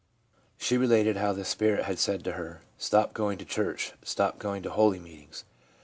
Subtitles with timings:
[0.57, 3.93] She related how the Spirit had said to her:* Stop going to church.
[4.03, 5.45] Stop going to holiness meetings.